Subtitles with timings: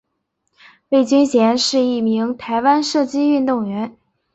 [0.89, 3.95] 魏均珩是一名台湾射箭运动员。